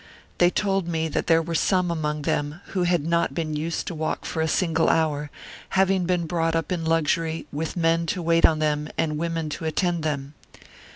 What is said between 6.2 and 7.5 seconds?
brought up in luxury,